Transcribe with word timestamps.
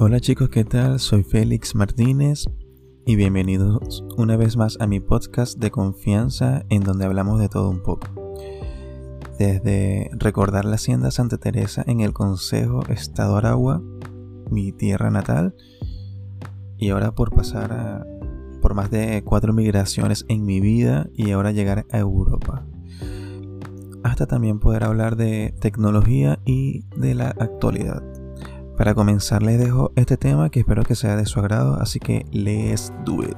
Hola 0.00 0.20
chicos, 0.20 0.48
¿qué 0.48 0.64
tal? 0.64 1.00
Soy 1.00 1.24
Félix 1.24 1.74
Martínez 1.74 2.44
y 3.04 3.16
bienvenidos 3.16 4.04
una 4.16 4.36
vez 4.36 4.56
más 4.56 4.76
a 4.80 4.86
mi 4.86 5.00
podcast 5.00 5.58
de 5.58 5.72
confianza 5.72 6.64
en 6.68 6.84
donde 6.84 7.04
hablamos 7.04 7.40
de 7.40 7.48
todo 7.48 7.68
un 7.68 7.82
poco. 7.82 8.06
Desde 9.40 10.08
recordar 10.12 10.66
la 10.66 10.76
hacienda 10.76 11.10
Santa 11.10 11.38
Teresa 11.38 11.82
en 11.84 11.98
el 11.98 12.12
Consejo 12.12 12.84
Estado 12.88 13.36
Aragua, 13.36 13.82
mi 14.52 14.70
tierra 14.70 15.10
natal, 15.10 15.56
y 16.76 16.90
ahora 16.90 17.16
por 17.16 17.34
pasar 17.34 18.06
por 18.62 18.74
más 18.74 18.92
de 18.92 19.24
cuatro 19.24 19.52
migraciones 19.52 20.24
en 20.28 20.44
mi 20.44 20.60
vida 20.60 21.08
y 21.12 21.32
ahora 21.32 21.50
llegar 21.50 21.86
a 21.90 21.98
Europa. 21.98 22.64
Hasta 24.04 24.26
también 24.26 24.60
poder 24.60 24.84
hablar 24.84 25.16
de 25.16 25.56
tecnología 25.60 26.38
y 26.44 26.84
de 26.96 27.16
la 27.16 27.30
actualidad. 27.30 28.17
Para 28.78 28.94
comenzar 28.94 29.42
les 29.42 29.58
dejo 29.58 29.90
este 29.96 30.16
tema 30.16 30.50
que 30.50 30.60
espero 30.60 30.84
que 30.84 30.94
sea 30.94 31.16
de 31.16 31.26
su 31.26 31.40
agrado, 31.40 31.74
así 31.80 31.98
que 31.98 32.24
let's 32.30 32.92
do 33.04 33.24
it. 33.24 33.36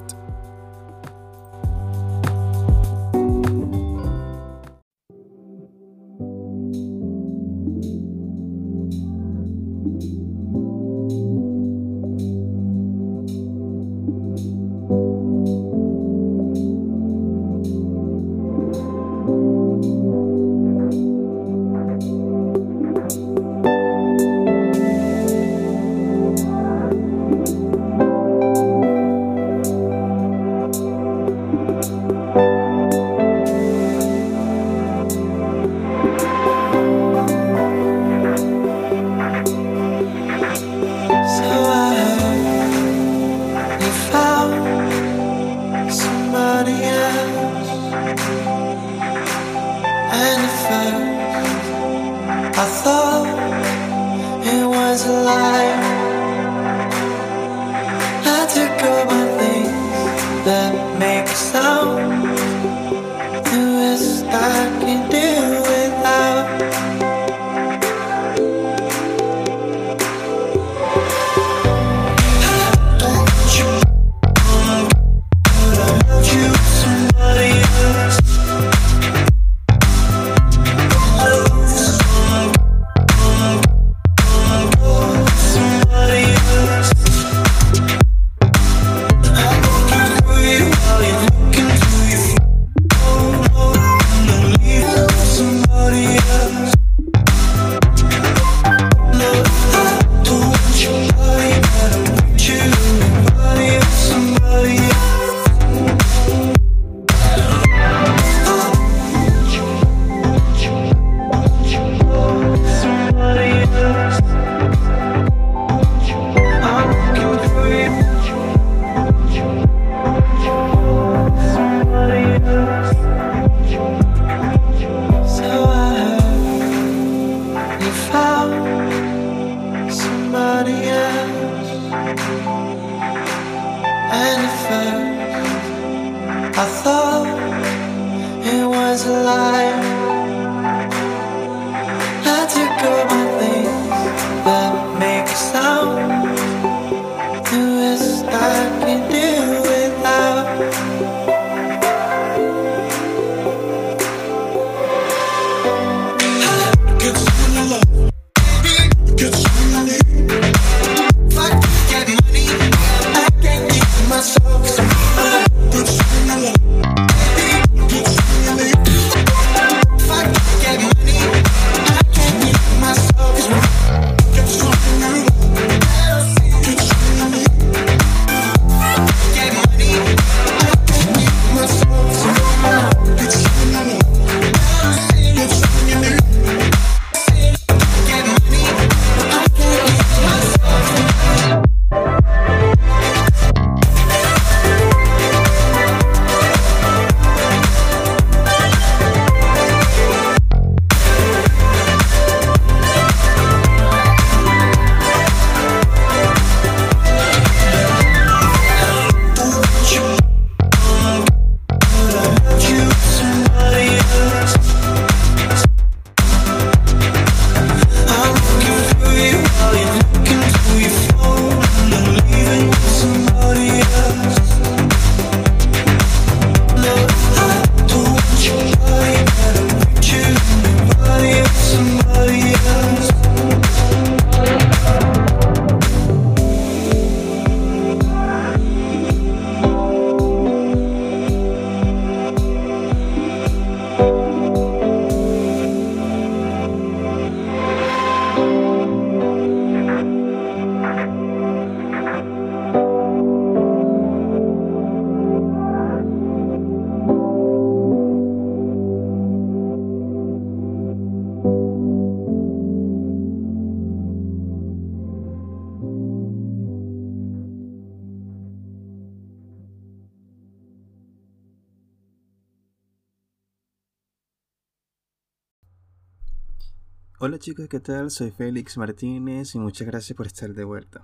Hola 277.23 277.39
chicos, 277.39 277.69
¿qué 277.69 277.81
tal? 277.81 278.11
Soy 278.11 278.31
Félix 278.31 278.79
Martínez 278.79 279.55
y 279.55 279.59
muchas 279.59 279.87
gracias 279.87 280.17
por 280.17 280.27
estar 280.27 280.55
de 280.55 280.65
vuelta. 280.65 281.03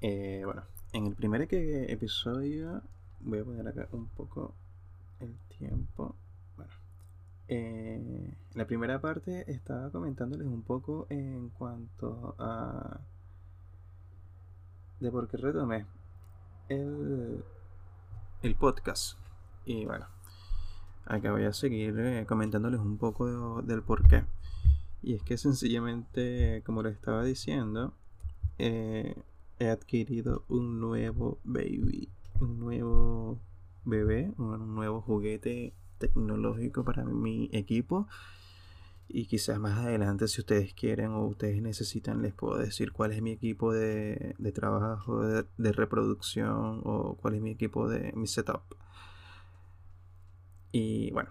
Eh, 0.00 0.40
bueno, 0.46 0.62
en 0.94 1.06
el 1.06 1.14
primer 1.14 1.46
episodio 1.50 2.80
voy 3.20 3.40
a 3.40 3.44
poner 3.44 3.68
acá 3.68 3.88
un 3.92 4.06
poco 4.06 4.54
el 5.20 5.36
tiempo. 5.58 6.16
Bueno, 6.56 6.72
eh, 7.46 7.98
en 7.98 8.36
la 8.54 8.66
primera 8.66 8.98
parte 8.98 9.44
estaba 9.52 9.90
comentándoles 9.90 10.46
un 10.46 10.62
poco 10.62 11.06
en 11.10 11.50
cuanto 11.50 12.34
a 12.38 12.98
de 14.98 15.10
por 15.10 15.28
qué 15.28 15.36
retomé 15.36 15.84
el, 16.70 17.44
el 18.40 18.54
podcast. 18.54 19.18
Y 19.66 19.84
bueno, 19.84 20.06
acá 21.04 21.32
voy 21.32 21.44
a 21.44 21.52
seguir 21.52 21.98
eh, 21.98 22.24
comentándoles 22.26 22.80
un 22.80 22.96
poco 22.96 23.60
del 23.60 23.82
por 23.82 24.08
qué. 24.08 24.24
Y 25.06 25.14
es 25.14 25.22
que 25.22 25.38
sencillamente, 25.38 26.64
como 26.66 26.82
les 26.82 26.94
estaba 26.94 27.22
diciendo, 27.22 27.94
eh, 28.58 29.14
he 29.60 29.68
adquirido 29.68 30.44
un 30.48 30.80
nuevo 30.80 31.38
baby, 31.44 32.08
un 32.40 32.58
nuevo 32.58 33.38
bebé, 33.84 34.32
un 34.36 34.74
nuevo 34.74 35.00
juguete 35.00 35.74
tecnológico 35.98 36.82
para 36.82 37.04
mi 37.04 37.48
equipo. 37.52 38.08
Y 39.06 39.26
quizás 39.26 39.60
más 39.60 39.78
adelante, 39.78 40.26
si 40.26 40.40
ustedes 40.40 40.74
quieren 40.74 41.12
o 41.12 41.24
ustedes 41.24 41.62
necesitan, 41.62 42.20
les 42.20 42.34
puedo 42.34 42.58
decir 42.58 42.90
cuál 42.90 43.12
es 43.12 43.22
mi 43.22 43.30
equipo 43.30 43.72
de, 43.72 44.34
trabajo, 44.56 45.24
de, 45.24 45.72
reproducción 45.72 46.80
o 46.82 47.16
cuál 47.22 47.36
es 47.36 47.42
mi 47.42 47.52
equipo 47.52 47.88
de 47.88 48.12
mi 48.16 48.26
setup. 48.26 48.62
Y 50.72 51.12
bueno, 51.12 51.30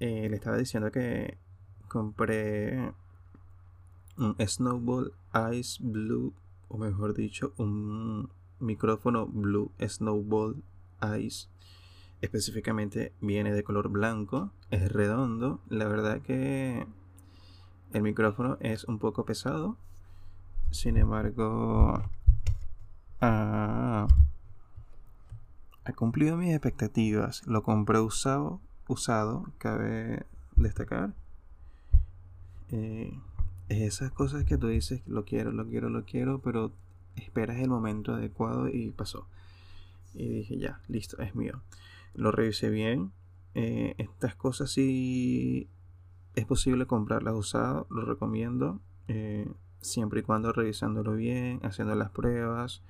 eh, 0.00 0.28
le 0.28 0.34
estaba 0.34 0.56
diciendo 0.56 0.90
que 0.90 1.38
compré 1.86 2.92
un 4.16 4.36
Snowball 4.38 5.12
Ice 5.52 5.78
Blue, 5.82 6.32
o 6.68 6.78
mejor 6.78 7.14
dicho, 7.14 7.52
un 7.56 8.30
micrófono 8.60 9.26
Blue 9.26 9.70
Snowball 9.80 10.62
Ice. 11.18 11.48
Específicamente 12.20 13.12
viene 13.20 13.52
de 13.52 13.64
color 13.64 13.88
blanco, 13.88 14.52
es 14.70 14.90
redondo. 14.92 15.60
La 15.68 15.88
verdad 15.88 16.22
que 16.22 16.86
el 17.92 18.02
micrófono 18.02 18.56
es 18.60 18.84
un 18.84 18.98
poco 18.98 19.24
pesado. 19.24 19.76
Sin 20.70 20.96
embargo, 20.96 22.02
ha, 23.20 24.06
cumplido 25.96 26.36
mis 26.36 26.52
expectativas. 26.52 27.46
Lo 27.46 27.62
compré 27.62 27.98
usado, 27.98 28.60
usado 28.88 29.44
cabe 29.58 30.24
destacar. 30.56 31.12
Eh, 32.70 33.18
esas 33.68 34.12
cosas 34.12 34.44
que 34.44 34.58
tú 34.58 34.68
dices, 34.68 35.02
lo 35.06 35.24
quiero, 35.24 35.52
lo 35.52 35.66
quiero, 35.68 35.88
lo 35.88 36.04
quiero, 36.04 36.40
pero 36.40 36.72
esperas 37.16 37.60
el 37.60 37.68
momento 37.68 38.14
adecuado 38.14 38.68
y 38.68 38.90
pasó. 38.90 39.26
Y 40.14 40.28
dije, 40.28 40.58
ya, 40.58 40.80
listo, 40.88 41.18
es 41.22 41.34
mío. 41.34 41.62
Lo 42.14 42.32
revisé 42.32 42.70
bien. 42.70 43.12
Eh, 43.54 43.94
estas 43.98 44.34
cosas 44.34 44.70
sí 44.70 45.68
es 46.34 46.46
posible 46.46 46.86
comprarlas 46.86 47.34
usadas, 47.34 47.84
lo 47.90 48.04
recomiendo. 48.04 48.80
Eh, 49.08 49.50
siempre 49.80 50.20
y 50.20 50.22
cuando 50.22 50.52
revisándolo 50.52 51.14
bien, 51.14 51.60
haciendo 51.62 51.94
las 51.94 52.10
pruebas. 52.10 52.82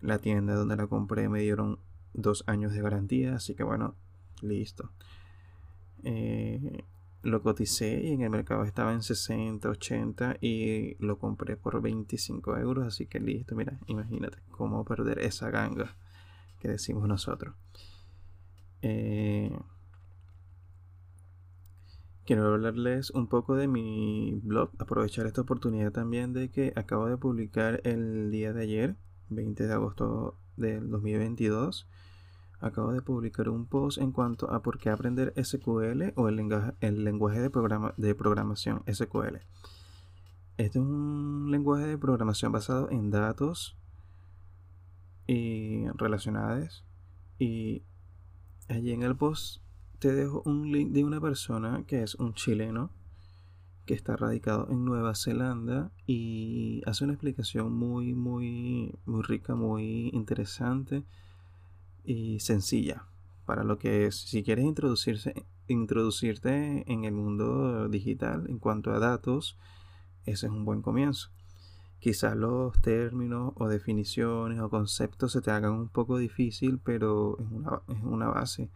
La 0.00 0.18
tienda 0.18 0.54
donde 0.54 0.76
la 0.76 0.86
compré 0.86 1.28
me 1.28 1.40
dieron 1.40 1.78
dos 2.12 2.44
años 2.46 2.72
de 2.72 2.82
garantía, 2.82 3.36
así 3.36 3.54
que 3.54 3.62
bueno, 3.62 3.94
listo. 4.42 4.90
Eh, 6.04 6.84
lo 7.24 7.42
coticé 7.42 8.00
y 8.04 8.12
en 8.12 8.22
el 8.22 8.30
mercado 8.30 8.64
estaba 8.64 8.92
en 8.92 9.02
60, 9.02 9.68
80 9.68 10.36
y 10.40 10.96
lo 11.04 11.18
compré 11.18 11.56
por 11.56 11.80
25 11.80 12.56
euros. 12.58 12.86
Así 12.86 13.06
que 13.06 13.18
listo, 13.20 13.54
mira, 13.54 13.78
imagínate 13.86 14.38
cómo 14.50 14.84
perder 14.84 15.18
esa 15.20 15.50
ganga 15.50 15.96
que 16.60 16.68
decimos 16.68 17.08
nosotros. 17.08 17.54
Eh, 18.82 19.50
quiero 22.24 22.52
hablarles 22.52 23.10
un 23.10 23.26
poco 23.26 23.56
de 23.56 23.68
mi 23.68 24.38
blog, 24.42 24.70
aprovechar 24.78 25.26
esta 25.26 25.40
oportunidad 25.40 25.92
también 25.92 26.32
de 26.32 26.50
que 26.50 26.72
acabo 26.76 27.06
de 27.06 27.16
publicar 27.16 27.80
el 27.84 28.30
día 28.30 28.52
de 28.52 28.62
ayer, 28.62 28.96
20 29.30 29.66
de 29.66 29.72
agosto 29.72 30.38
del 30.56 30.90
2022 30.90 31.88
acabo 32.64 32.92
de 32.92 33.02
publicar 33.02 33.48
un 33.50 33.66
post 33.66 33.98
en 33.98 34.10
cuanto 34.10 34.50
a 34.50 34.62
por 34.62 34.78
qué 34.78 34.88
aprender 34.88 35.34
SQL 35.36 36.12
o 36.16 36.28
el 36.28 36.36
lenguaje, 36.36 36.72
el 36.80 37.04
lenguaje 37.04 37.40
de, 37.40 37.50
programa, 37.50 37.92
de 37.98 38.14
programación 38.14 38.82
SQL. 38.90 39.36
Este 40.56 40.78
es 40.78 40.84
un 40.84 41.50
lenguaje 41.50 41.86
de 41.86 41.98
programación 41.98 42.52
basado 42.52 42.90
en 42.90 43.10
datos 43.10 43.76
y 45.26 45.86
relacionados. 45.90 46.84
Y 47.38 47.82
allí 48.68 48.92
en 48.92 49.02
el 49.02 49.16
post 49.16 49.62
te 49.98 50.12
dejo 50.12 50.42
un 50.46 50.72
link 50.72 50.92
de 50.92 51.04
una 51.04 51.20
persona 51.20 51.84
que 51.86 52.02
es 52.02 52.14
un 52.14 52.32
chileno 52.32 52.90
que 53.84 53.92
está 53.92 54.16
radicado 54.16 54.68
en 54.70 54.86
Nueva 54.86 55.14
Zelanda 55.14 55.92
y 56.06 56.80
hace 56.86 57.04
una 57.04 57.12
explicación 57.12 57.74
muy, 57.74 58.14
muy, 58.14 58.94
muy 59.04 59.22
rica, 59.22 59.54
muy 59.54 60.08
interesante 60.14 61.04
y 62.04 62.40
sencilla 62.40 63.06
para 63.44 63.64
lo 63.64 63.78
que 63.78 64.06
es. 64.06 64.16
Si 64.16 64.42
quieres 64.42 64.64
introducirse, 64.64 65.46
introducirte 65.68 66.84
en 66.90 67.04
el 67.04 67.12
mundo 67.12 67.88
digital 67.88 68.46
en 68.48 68.58
cuanto 68.58 68.92
a 68.92 68.98
datos, 68.98 69.58
ese 70.24 70.46
es 70.46 70.52
un 70.52 70.64
buen 70.64 70.82
comienzo. 70.82 71.30
Quizás 71.98 72.36
los 72.36 72.78
términos 72.82 73.52
o 73.56 73.68
definiciones 73.68 74.60
o 74.60 74.68
conceptos 74.68 75.32
se 75.32 75.40
te 75.40 75.50
hagan 75.50 75.72
un 75.72 75.88
poco 75.88 76.18
difícil, 76.18 76.78
pero 76.78 77.38
es 77.40 77.50
una, 77.50 77.82
es 77.88 78.02
una 78.02 78.28
base. 78.28 78.70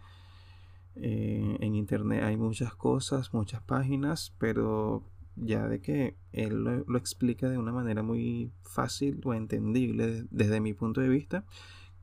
Eh, 0.96 1.56
en 1.60 1.75
internet 1.75 2.25
hay 2.25 2.36
muchas 2.36 2.75
cosas, 2.75 3.32
muchas 3.34 3.62
páginas, 3.62 4.34
pero 4.38 5.04
ya 5.36 5.69
de 5.69 5.80
que 5.80 6.16
él 6.32 6.64
lo, 6.64 6.85
lo 6.87 6.99
explica 6.99 7.49
de 7.49 7.58
una 7.58 7.70
manera 7.70 8.02
muy 8.02 8.50
fácil 8.62 9.20
o 9.25 9.35
entendible 9.35 10.25
desde 10.30 10.61
mi 10.61 10.73
punto 10.73 11.00
de 11.00 11.08
vista, 11.08 11.44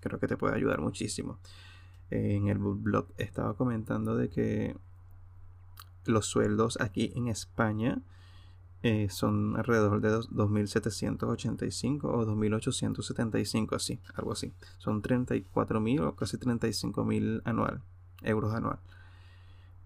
creo 0.06 0.20
que 0.20 0.28
te 0.28 0.38
puede 0.38 0.56
ayudar 0.56 0.80
muchísimo. 0.82 1.40
En 2.12 2.48
el 2.48 2.60
blog 2.60 3.08
estaba 3.18 3.56
comentando 3.56 4.16
de 4.16 4.30
que 4.30 4.78
los 6.06 6.28
sueldos 6.28 6.80
aquí 6.80 7.12
en 7.16 7.28
España 7.28 8.04
eh, 8.84 9.08
son 9.10 9.58
alrededor 9.58 10.00
de 10.00 10.10
2.785 10.10 12.04
o 12.04 12.24
2.875, 12.28 13.76
así, 13.76 14.00
algo 14.14 14.34
así. 14.34 14.54
Son 14.78 15.02
34.000 15.02 16.02
o 16.02 16.16
casi 16.16 16.38
35.000 16.38 17.42
anual, 17.46 17.82
euros 18.22 18.54
anual. 18.54 18.78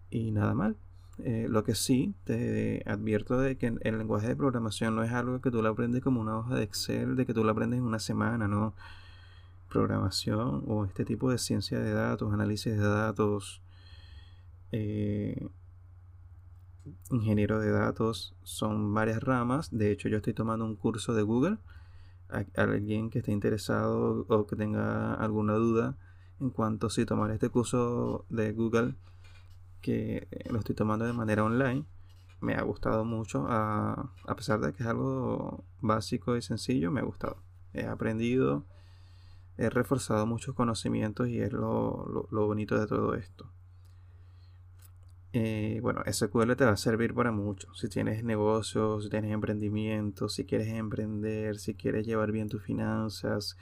Y 0.10 0.32
nada 0.32 0.54
mal. 0.54 0.76
Eh, 1.20 1.48
lo 1.50 1.64
que 1.64 1.76
sí, 1.76 2.14
te 2.26 2.84
advierto 2.86 3.40
de 3.40 3.58
que 3.58 3.68
el 3.68 3.98
lenguaje 3.98 4.28
de 4.28 4.36
programación 4.36 4.98
no 4.98 5.04
es 5.04 5.12
algo 5.14 5.40
que 5.40 5.52
tú 5.52 5.62
lo 5.62 5.70
aprendes 5.70 6.02
como 6.02 6.20
una 6.20 6.38
hoja 6.38 6.56
de 6.56 6.64
Excel, 6.64 7.16
de 7.16 7.26
que 7.26 7.34
tú 7.34 7.46
lo 7.46 7.52
aprendes 7.52 7.80
en 7.80 7.86
una 7.86 8.00
semana, 8.00 8.50
no 8.50 8.74
programación 9.70 10.64
o 10.68 10.86
este 10.86 11.06
tipo 11.06 11.32
de 11.32 11.38
ciencia 11.38 11.80
de 11.80 11.94
datos, 11.94 12.34
análisis 12.34 12.78
de 12.78 12.88
datos, 12.88 13.62
eh, 14.72 15.50
ingeniero 17.12 17.60
de 17.60 17.72
datos, 17.72 18.36
son 18.44 18.94
varias 18.94 19.24
ramas. 19.24 19.70
De 19.72 19.92
hecho, 19.92 20.10
yo 20.10 20.18
estoy 20.18 20.34
tomando 20.34 20.66
un 20.66 20.76
curso 20.76 21.14
de 21.14 21.24
Google. 21.24 21.58
alguien 22.56 23.10
que 23.10 23.20
esté 23.20 23.32
interesado 23.32 24.26
o 24.28 24.46
que 24.46 24.56
tenga 24.56 25.16
alguna 25.16 25.54
duda 25.54 25.98
en 26.40 26.52
cuanto 26.52 26.88
a 26.88 26.90
si 26.90 27.06
tomar 27.06 27.32
este 27.32 27.50
curso 27.50 28.26
de 28.30 28.54
Google, 28.54 28.96
que 29.82 30.28
lo 30.50 30.60
estoy 30.60 30.76
tomando 30.76 31.06
de 31.06 31.14
manera 31.14 31.44
online, 31.44 31.86
me 32.42 32.56
ha 32.56 32.62
gustado 32.62 33.04
mucho, 33.04 33.46
a, 33.50 34.12
a 34.26 34.36
pesar 34.36 34.60
de 34.62 34.74
que 34.74 34.84
es 34.84 34.90
algo 34.90 35.66
básico 35.82 36.38
y 36.38 36.42
sencillo, 36.42 36.92
me 36.92 37.02
ha 37.02 37.04
gustado. 37.04 37.38
He 37.74 37.86
aprendido 37.86 38.66
he 39.60 39.70
reforzado 39.70 40.26
muchos 40.26 40.56
conocimientos 40.56 41.28
y 41.28 41.40
es 41.42 41.52
lo, 41.52 42.28
bonito 42.32 42.80
de 42.80 42.88
todo 42.88 43.14
esto. 43.16 43.52
Eh, 45.34 45.80
bueno, 45.82 46.02
SQL 46.10 46.56
te 46.56 46.66
va 46.66 46.72
a 46.72 46.78
servir 46.78 47.14
para 47.14 47.32
mucho. 47.32 47.72
Si 47.76 47.90
tienes 47.90 48.24
negocios, 48.24 49.04
si 49.04 49.10
tienes 49.10 49.32
emprendimiento, 49.32 50.30
si 50.30 50.46
quieres 50.46 50.70
emprender, 50.70 51.60
si 51.60 51.76
quieres 51.76 52.08
llevar 52.08 52.32
bien 52.32 52.48
tus 52.48 52.64
finanzas, 52.64 53.58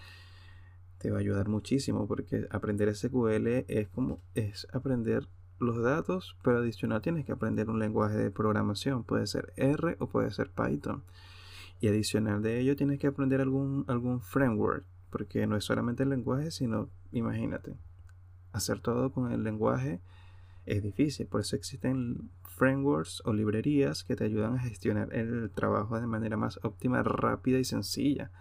te 0.99 1.09
va 1.09 1.17
a 1.17 1.19
ayudar 1.19 1.49
muchísimo 1.49 2.07
porque 2.07 2.47
aprender 2.51 2.95
SQL 2.95 3.65
es 3.67 3.87
como 3.89 4.21
es 4.35 4.67
aprender 4.71 5.27
los 5.59 5.81
datos, 5.81 6.37
pero 6.43 6.59
adicional 6.59 7.01
tienes 7.01 7.25
que 7.25 7.31
aprender 7.31 7.71
un 7.71 7.79
lenguaje 7.79 8.15
de 8.17 8.29
programación, 8.29 9.03
puede 9.03 9.25
ser 9.25 9.51
R 9.55 9.97
o 9.99 10.07
puede 10.07 10.29
ser 10.29 10.51
Python. 10.51 11.03
Y 11.81 11.87
adicional 11.87 12.43
de 12.43 12.59
ello 12.59 12.75
tienes 12.75 12.99
que 12.99 13.07
aprender 13.07 13.41
algún, 13.41 13.83
algún 13.87 14.21
framework 14.21 14.85
porque 15.09 15.47
no 15.47 15.55
es 15.55 15.63
solamente 15.63 16.03
el 16.03 16.09
lenguaje, 16.09 16.51
sino, 16.51 16.89
imagínate, 17.11 17.77
hacer 18.51 18.79
todo 18.79 19.11
con 19.11 19.31
el 19.31 19.43
lenguaje 19.43 20.01
es 20.65 20.83
difícil. 20.83 21.27
Por 21.27 21.41
eso 21.41 21.55
existen 21.55 22.29
frameworks 22.43 23.21
o 23.25 23.33
librerías 23.33 24.03
que 24.03 24.15
te 24.15 24.25
ayudan 24.25 24.55
a 24.55 24.59
gestionar 24.59 25.13
el 25.13 25.49
trabajo 25.51 25.99
de 25.99 26.07
manera 26.07 26.37
más 26.37 26.59
óptima, 26.63 27.03
rápida 27.03 27.59
y 27.59 27.63
sencilla. 27.63 28.31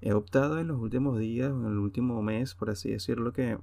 He 0.00 0.12
optado 0.12 0.60
en 0.60 0.68
los 0.68 0.78
últimos 0.78 1.18
días, 1.18 1.50
en 1.50 1.64
el 1.64 1.78
último 1.78 2.22
mes, 2.22 2.54
por 2.54 2.70
así 2.70 2.90
decirlo, 2.90 3.32
que 3.32 3.58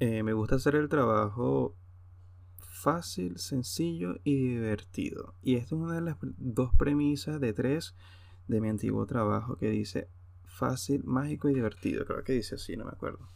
eh, 0.00 0.22
me 0.22 0.32
gusta 0.32 0.56
hacer 0.56 0.74
el 0.74 0.88
trabajo 0.88 1.76
fácil, 2.58 3.38
sencillo 3.38 4.16
y 4.24 4.36
divertido. 4.36 5.34
Y 5.42 5.54
esta 5.54 5.76
es 5.76 5.80
una 5.80 5.94
de 5.94 6.00
las 6.00 6.16
dos 6.20 6.74
premisas 6.76 7.40
de 7.40 7.52
tres 7.52 7.94
de 8.52 8.60
mi 8.60 8.68
antiguo 8.68 9.06
trabajo 9.06 9.56
que 9.56 9.70
dice 9.70 10.08
fácil, 10.44 11.02
mágico 11.04 11.48
y 11.48 11.54
divertido. 11.54 12.04
Creo 12.04 12.22
que 12.22 12.34
dice 12.34 12.56
así, 12.56 12.76
no 12.76 12.84
me 12.84 12.90
acuerdo. 12.92 13.26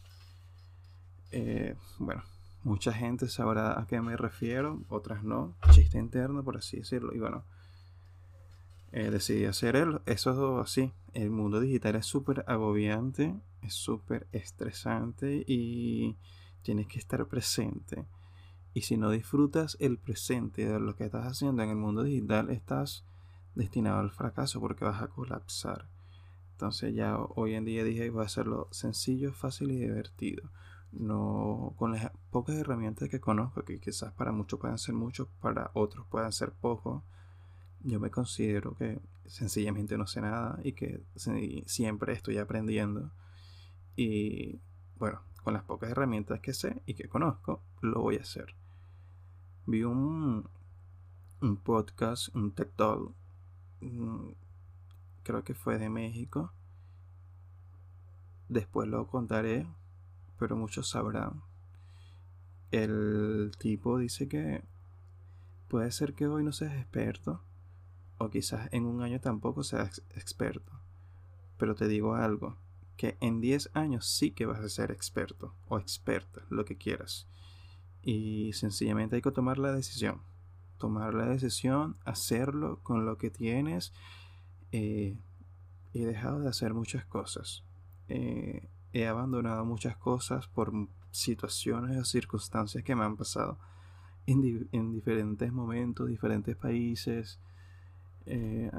Eh, 1.32 1.74
bueno, 1.98 2.22
mucha 2.62 2.92
gente 2.92 3.28
sabrá 3.28 3.80
a 3.80 3.86
qué 3.86 4.00
me 4.00 4.16
refiero, 4.16 4.82
otras 4.88 5.24
no. 5.24 5.56
Chiste 5.70 5.98
interno, 5.98 6.44
por 6.44 6.56
así 6.58 6.78
decirlo. 6.78 7.14
Y 7.14 7.18
bueno, 7.18 7.44
eh, 8.92 9.10
decidí 9.10 9.46
hacer 9.46 10.00
eso 10.06 10.60
así. 10.60 10.92
El 11.12 11.30
mundo 11.30 11.60
digital 11.60 11.96
es 11.96 12.06
súper 12.06 12.44
agobiante, 12.46 13.34
es 13.62 13.74
súper 13.74 14.26
estresante 14.32 15.44
y 15.46 16.16
tienes 16.62 16.86
que 16.86 16.98
estar 16.98 17.26
presente. 17.26 18.06
Y 18.74 18.82
si 18.82 18.98
no 18.98 19.10
disfrutas 19.10 19.78
el 19.80 19.96
presente 19.96 20.66
de 20.66 20.78
lo 20.78 20.96
que 20.96 21.04
estás 21.04 21.24
haciendo 21.24 21.62
en 21.62 21.70
el 21.70 21.76
mundo 21.76 22.02
digital, 22.02 22.50
estás 22.50 23.06
destinado 23.56 23.98
al 23.98 24.10
fracaso 24.10 24.60
porque 24.60 24.84
vas 24.84 25.02
a 25.02 25.08
colapsar. 25.08 25.88
Entonces 26.52 26.94
ya 26.94 27.18
hoy 27.18 27.54
en 27.54 27.64
día 27.64 27.82
dije 27.82 28.08
voy 28.10 28.22
a 28.22 28.26
hacerlo 28.26 28.68
sencillo, 28.70 29.32
fácil 29.32 29.72
y 29.72 29.80
divertido. 29.80 30.50
No 30.92 31.74
con 31.76 31.92
las 31.92 32.12
pocas 32.30 32.54
herramientas 32.56 33.08
que 33.08 33.20
conozco, 33.20 33.64
que 33.64 33.80
quizás 33.80 34.12
para 34.12 34.30
muchos 34.32 34.60
puedan 34.60 34.78
ser 34.78 34.94
muchos, 34.94 35.28
para 35.40 35.70
otros 35.74 36.06
puedan 36.06 36.32
ser 36.32 36.52
pocos. 36.52 37.02
Yo 37.80 37.98
me 37.98 38.10
considero 38.10 38.76
que 38.76 39.00
sencillamente 39.26 39.98
no 39.98 40.06
sé 40.06 40.20
nada 40.20 40.58
y 40.62 40.72
que 40.72 41.02
siempre 41.66 42.12
estoy 42.12 42.38
aprendiendo. 42.38 43.10
Y 43.96 44.60
bueno, 44.96 45.20
con 45.42 45.54
las 45.54 45.64
pocas 45.64 45.90
herramientas 45.90 46.40
que 46.40 46.54
sé 46.54 46.82
y 46.86 46.94
que 46.94 47.08
conozco, 47.08 47.62
lo 47.80 48.00
voy 48.00 48.16
a 48.16 48.22
hacer. 48.22 48.54
Vi 49.66 49.82
un, 49.84 50.48
un 51.40 51.56
podcast, 51.58 52.34
un 52.34 52.52
TED 52.52 52.68
Talk, 52.76 53.14
creo 55.22 55.44
que 55.44 55.54
fue 55.54 55.78
de 55.78 55.88
México. 55.88 56.52
Después 58.48 58.88
lo 58.88 59.06
contaré, 59.08 59.66
pero 60.38 60.56
muchos 60.56 60.88
sabrán. 60.88 61.42
El 62.70 63.52
tipo 63.58 63.98
dice 63.98 64.28
que 64.28 64.62
puede 65.68 65.90
ser 65.90 66.14
que 66.14 66.26
hoy 66.26 66.44
no 66.44 66.52
seas 66.52 66.74
experto, 66.74 67.42
o 68.18 68.30
quizás 68.30 68.68
en 68.72 68.86
un 68.86 69.02
año 69.02 69.20
tampoco 69.20 69.62
seas 69.62 70.02
experto. 70.14 70.72
Pero 71.58 71.74
te 71.74 71.88
digo 71.88 72.14
algo, 72.14 72.56
que 72.96 73.16
en 73.20 73.40
10 73.40 73.70
años 73.74 74.06
sí 74.06 74.30
que 74.30 74.46
vas 74.46 74.60
a 74.60 74.68
ser 74.68 74.90
experto 74.90 75.54
o 75.68 75.78
experta, 75.78 76.42
lo 76.48 76.64
que 76.64 76.76
quieras. 76.76 77.26
Y 78.02 78.52
sencillamente 78.52 79.16
hay 79.16 79.22
que 79.22 79.30
tomar 79.30 79.58
la 79.58 79.72
decisión. 79.72 80.22
Tomar 80.78 81.14
la 81.14 81.26
decisión, 81.26 81.96
hacerlo 82.04 82.80
con 82.82 83.06
lo 83.06 83.18
que 83.18 83.30
tienes. 83.30 83.92
Eh, 84.72 85.16
he 85.94 86.04
dejado 86.04 86.40
de 86.40 86.48
hacer 86.48 86.74
muchas 86.74 87.04
cosas. 87.04 87.64
Eh, 88.08 88.68
he 88.92 89.06
abandonado 89.06 89.64
muchas 89.64 89.96
cosas 89.96 90.46
por 90.48 90.72
situaciones 91.10 91.98
o 91.98 92.04
circunstancias 92.04 92.84
que 92.84 92.94
me 92.94 93.04
han 93.04 93.16
pasado 93.16 93.58
en, 94.26 94.68
en 94.72 94.92
diferentes 94.92 95.52
momentos, 95.52 96.08
diferentes 96.08 96.56
países. 96.56 97.38
Eh, 98.26 98.70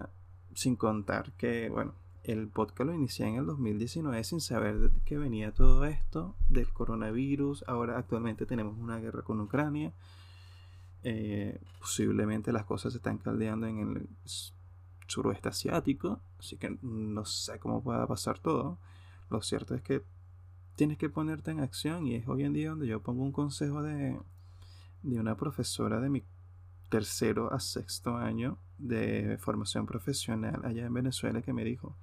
sin 0.53 0.75
contar 0.75 1.31
que, 1.33 1.69
bueno, 1.69 1.93
el 2.23 2.47
podcast 2.47 2.89
lo 2.89 2.93
inicié 2.93 3.27
en 3.27 3.35
el 3.35 3.45
2019 3.45 4.23
sin 4.23 4.41
saber 4.41 4.79
de 4.79 4.89
que 5.05 5.17
venía 5.17 5.53
todo 5.53 5.85
esto 5.85 6.35
del 6.49 6.67
coronavirus. 6.67 7.63
Ahora 7.67 7.97
actualmente 7.97 8.45
tenemos 8.45 8.77
una 8.77 8.97
guerra 8.97 9.21
con 9.21 9.39
Ucrania. 9.39 9.93
Eh, 11.03 11.59
posiblemente 11.79 12.51
las 12.51 12.65
cosas 12.65 12.93
se 12.93 12.97
están 12.97 13.17
caldeando 13.17 13.67
en 13.67 13.79
el 13.79 14.09
suroeste 15.07 15.49
asiático. 15.49 16.21
Así 16.39 16.57
que 16.57 16.77
no 16.81 17.25
sé 17.25 17.59
cómo 17.59 17.83
pueda 17.83 18.05
pasar 18.07 18.39
todo. 18.39 18.79
Lo 19.29 19.41
cierto 19.41 19.75
es 19.75 19.81
que 19.81 20.03
tienes 20.75 20.97
que 20.97 21.09
ponerte 21.09 21.51
en 21.51 21.59
acción 21.59 22.07
y 22.07 22.15
es 22.15 22.27
hoy 22.27 22.43
en 22.43 22.53
día 22.53 22.69
donde 22.69 22.87
yo 22.87 23.01
pongo 23.01 23.23
un 23.23 23.31
consejo 23.31 23.81
de, 23.81 24.19
de 25.03 25.19
una 25.19 25.35
profesora 25.35 25.99
de 25.99 26.09
mi 26.09 26.23
tercero 26.89 27.51
a 27.51 27.59
sexto 27.59 28.15
año 28.15 28.57
de 28.77 29.37
formación 29.39 29.85
profesional 29.85 30.61
allá 30.63 30.85
en 30.85 30.93
Venezuela 30.93 31.41
que 31.41 31.51
me 31.51 31.63
dijo, 31.63 31.97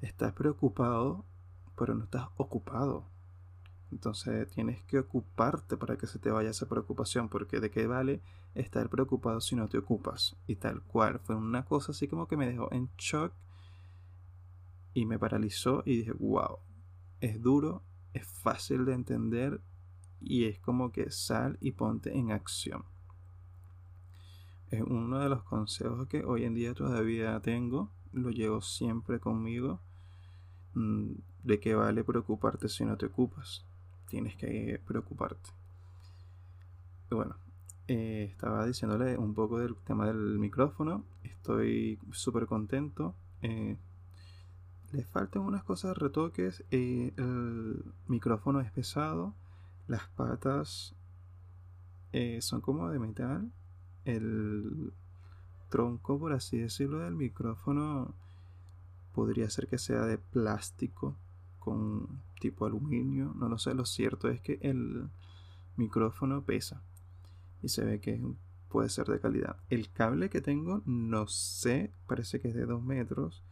estás 0.00 0.32
preocupado, 0.32 1.24
pero 1.76 1.94
no 1.94 2.04
estás 2.04 2.28
ocupado. 2.36 3.08
Entonces 3.94 4.50
tienes 4.50 4.82
que 4.82 4.98
ocuparte 4.98 5.76
para 5.76 5.96
que 5.96 6.08
se 6.08 6.18
te 6.18 6.30
vaya 6.30 6.50
esa 6.50 6.68
preocupación, 6.68 7.28
porque 7.28 7.60
de 7.60 7.70
qué 7.70 7.86
vale 7.86 8.20
estar 8.56 8.88
preocupado 8.90 9.40
si 9.40 9.54
no 9.54 9.68
te 9.68 9.78
ocupas. 9.78 10.36
Y 10.48 10.56
tal 10.56 10.82
cual, 10.82 11.20
fue 11.20 11.36
una 11.36 11.64
cosa 11.64 11.92
así 11.92 12.08
como 12.08 12.26
que 12.26 12.36
me 12.36 12.48
dejó 12.48 12.72
en 12.72 12.90
shock 12.98 13.32
y 14.94 15.06
me 15.06 15.18
paralizó 15.18 15.84
y 15.86 15.98
dije, 15.98 16.12
wow, 16.12 16.58
es 17.20 17.40
duro, 17.40 17.82
es 18.12 18.26
fácil 18.26 18.84
de 18.84 18.94
entender 18.94 19.60
y 20.20 20.46
es 20.46 20.58
como 20.58 20.90
que 20.90 21.10
sal 21.12 21.56
y 21.60 21.72
ponte 21.72 22.18
en 22.18 22.32
acción. 22.32 22.84
Es 24.70 24.82
uno 24.82 25.20
de 25.20 25.28
los 25.28 25.44
consejos 25.44 26.08
que 26.08 26.24
hoy 26.24 26.44
en 26.44 26.54
día 26.54 26.74
todavía 26.74 27.38
tengo, 27.40 27.92
lo 28.12 28.30
llevo 28.30 28.60
siempre 28.60 29.20
conmigo 29.20 29.80
Mm, 30.74 31.12
¿De 31.44 31.60
qué 31.60 31.74
vale 31.74 32.02
preocuparte 32.04 32.68
si 32.68 32.84
no 32.84 32.96
te 32.96 33.06
ocupas? 33.06 33.64
Tienes 34.14 34.36
que 34.36 34.80
preocuparte. 34.86 35.50
bueno, 37.10 37.34
eh, 37.88 38.28
estaba 38.30 38.64
diciéndole 38.64 39.18
un 39.18 39.34
poco 39.34 39.58
del 39.58 39.74
tema 39.74 40.06
del 40.06 40.38
micrófono. 40.38 41.04
Estoy 41.24 41.98
súper 42.12 42.46
contento. 42.46 43.16
Eh, 43.42 43.76
le 44.92 45.02
faltan 45.02 45.42
unas 45.42 45.64
cosas, 45.64 45.98
retoques. 45.98 46.62
Eh, 46.70 47.12
el 47.16 47.82
micrófono 48.06 48.60
es 48.60 48.70
pesado. 48.70 49.34
Las 49.88 50.06
patas 50.10 50.94
son 52.38 52.60
como 52.60 52.90
de 52.90 53.00
metal. 53.00 53.50
El 54.04 54.92
tronco, 55.70 56.20
por 56.20 56.34
así 56.34 56.58
decirlo, 56.58 57.00
del 57.00 57.16
micrófono 57.16 58.14
podría 59.12 59.50
ser 59.50 59.66
que 59.66 59.78
sea 59.78 60.02
de 60.02 60.18
plástico 60.18 61.16
con 61.64 62.22
tipo 62.40 62.66
aluminio, 62.66 63.32
no 63.36 63.48
lo 63.48 63.58
sé, 63.58 63.74
lo 63.74 63.86
cierto 63.86 64.28
es 64.28 64.40
que 64.40 64.58
el 64.62 65.08
micrófono 65.76 66.44
pesa 66.44 66.82
y 67.62 67.68
se 67.68 67.84
ve 67.84 68.00
que 68.00 68.20
puede 68.68 68.88
ser 68.88 69.06
de 69.06 69.20
calidad. 69.20 69.56
El 69.70 69.90
cable 69.90 70.28
que 70.28 70.40
tengo, 70.40 70.82
no 70.84 71.26
sé, 71.26 71.92
parece 72.06 72.40
que 72.40 72.48
es 72.48 72.54
de 72.54 72.66
2 72.66 72.82
metros, 72.82 73.42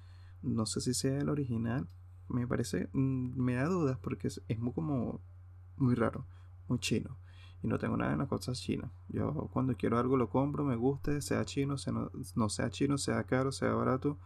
no 0.43 0.67
sé 0.67 0.81
si 0.81 0.95
sea 0.95 1.19
el 1.19 1.29
original, 1.29 1.89
me 2.29 2.47
parece, 2.47 2.89
mm, 2.93 3.41
me 3.41 3.55
da 3.55 3.65
dudas 3.67 3.99
porque 3.99 4.29
es, 4.29 4.43
muy 4.59 4.73
como 4.73 5.21
muy 5.77 5.95
raro, 5.95 6.27
muy 6.69 6.79
chino. 6.79 7.17
Y 7.63 7.69
no 7.69 7.79
tengo 7.79 7.97
nada 7.97 8.13
en 8.13 8.19
las 8.19 8.29
cosas 8.29 8.61
chinas. 8.61 8.91
Yo 9.09 9.49
cuando 9.53 9.75
quiero 9.77 9.99
algo 9.99 10.17
lo 10.17 10.29
compro, 10.29 10.65
me 10.65 10.77
guste, 10.77 11.23
sea 11.23 11.45
chino, 11.45 11.79
sea 11.79 11.93
no 12.35 12.49
sea 12.49 12.71
chino, 12.71 12.99
sea 12.99 13.23
caro, 13.25 13.53
sea 13.53 13.73
barato 13.73 14.19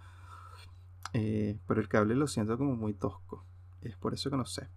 eh, 1.13 1.59
pero 1.67 1.81
el 1.81 1.89
cable 1.89 2.15
lo 2.15 2.27
siento 2.27 2.59
como 2.59 2.77
muy 2.77 2.93
tosco. 2.93 3.45
Es 3.87 3.97
por 3.97 4.15
eso 4.15 4.31
que 4.31 4.37
no 4.37 4.45
sé. 4.45 4.69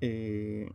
Eh, 0.00 0.70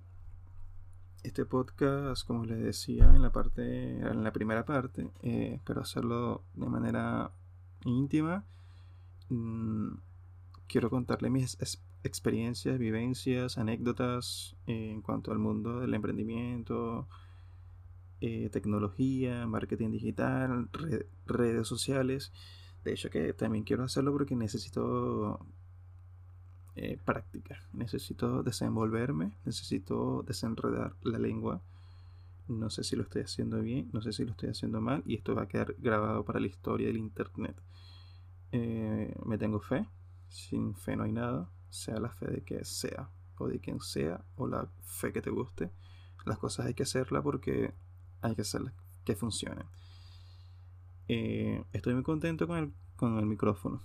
este 1.23 1.45
podcast, 1.45 2.25
como 2.25 2.45
les 2.45 2.59
decía 2.59 3.13
en 3.15 3.21
la 3.21 3.31
parte, 3.31 3.99
en 3.99 4.23
la 4.23 4.31
primera 4.31 4.65
parte, 4.65 5.09
eh, 5.23 5.53
espero 5.55 5.81
hacerlo 5.81 6.43
de 6.53 6.67
manera 6.69 7.31
íntima. 7.83 8.45
Mm, 9.29 9.95
quiero 10.67 10.89
contarle 10.89 11.29
mis 11.29 11.57
experiencias, 12.03 12.77
vivencias, 12.77 13.57
anécdotas 13.57 14.55
en 14.67 15.01
cuanto 15.01 15.31
al 15.31 15.39
mundo 15.39 15.79
del 15.81 15.93
emprendimiento, 15.93 17.07
tecnología, 18.51 19.45
marketing 19.45 19.91
digital, 19.91 20.69
redes 21.27 21.67
sociales. 21.67 22.31
De 22.83 22.93
hecho 22.93 23.11
que 23.11 23.33
también 23.33 23.63
quiero 23.63 23.83
hacerlo 23.83 24.11
porque 24.13 24.35
necesito 24.35 25.45
eh, 26.77 27.00
práctica, 27.05 27.58
necesito 27.72 28.44
desenvolverme, 28.44 29.32
necesito 29.46 30.24
desenredar 30.27 30.94
la 31.03 31.17
lengua. 31.17 31.62
No 32.50 32.70
sé 32.70 32.84
si 32.84 32.98
lo 32.98 33.03
estoy 33.03 33.22
haciendo 33.22 33.62
bien, 33.62 33.89
no 33.94 34.01
sé 34.01 34.12
si 34.12 34.25
lo 34.25 34.32
estoy 34.32 34.50
haciendo 34.50 34.82
mal 34.82 35.01
y 35.05 35.15
esto 35.15 35.34
va 35.36 35.44
a 35.44 35.48
quedar 35.48 35.74
grabado 35.77 36.25
para 36.25 36.39
la 36.41 36.48
historia 36.48 36.88
del 36.88 36.98
internet. 36.98 37.55
Eh, 38.51 39.15
me 39.25 39.38
tengo 39.38 39.60
fe, 39.62 39.88
sin 40.27 40.75
fe 40.75 40.98
no 40.98 41.03
hay 41.03 41.13
nada, 41.13 41.50
sea 41.70 42.00
la 42.00 42.10
fe 42.10 42.27
de 42.27 42.44
que 42.44 42.65
sea. 42.65 43.10
o 43.38 43.48
de 43.48 43.60
quien 43.60 43.79
sea 43.82 44.24
o 44.36 44.48
la 44.48 44.67
fe 44.84 45.12
que 45.12 45.22
te 45.22 45.29
guste. 45.29 45.72
Las 46.25 46.38
cosas 46.39 46.65
hay 46.65 46.74
que 46.74 46.84
hacerlas 46.84 47.24
porque 47.24 47.74
hay 48.22 48.36
que 48.36 48.41
hacerlas 48.41 48.74
que 49.03 49.15
funcionen. 49.15 49.65
Eh, 51.08 51.63
estoy 51.72 51.94
muy 51.94 52.03
contento 52.03 52.48
con 52.48 52.58
el, 52.58 52.74
con 52.96 53.17
el 53.17 53.25
micrófono. 53.25 53.82